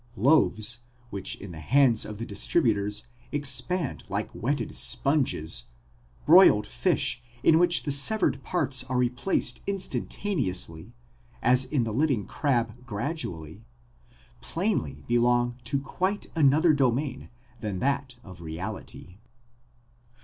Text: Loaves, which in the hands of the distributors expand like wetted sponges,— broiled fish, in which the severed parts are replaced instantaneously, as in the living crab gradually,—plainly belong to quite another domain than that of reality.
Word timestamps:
Loaves, 0.15 0.79
which 1.11 1.35
in 1.35 1.51
the 1.51 1.59
hands 1.59 2.05
of 2.05 2.17
the 2.17 2.25
distributors 2.25 3.05
expand 3.31 4.03
like 4.09 4.33
wetted 4.33 4.75
sponges,— 4.75 5.65
broiled 6.25 6.65
fish, 6.65 7.21
in 7.43 7.59
which 7.59 7.83
the 7.83 7.91
severed 7.91 8.41
parts 8.43 8.83
are 8.85 8.97
replaced 8.97 9.61
instantaneously, 9.67 10.95
as 11.43 11.65
in 11.65 11.83
the 11.83 11.93
living 11.93 12.25
crab 12.25 12.83
gradually,—plainly 12.83 15.03
belong 15.07 15.59
to 15.63 15.79
quite 15.79 16.31
another 16.33 16.73
domain 16.73 17.29
than 17.59 17.77
that 17.77 18.15
of 18.23 18.41
reality. 18.41 19.19